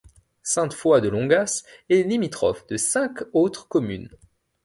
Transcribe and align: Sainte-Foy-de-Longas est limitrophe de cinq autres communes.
Sainte-Foy-de-Longas 0.41 1.61
est 1.89 2.01
limitrophe 2.01 2.65
de 2.65 2.75
cinq 2.75 3.21
autres 3.33 3.67
communes. 3.67 4.09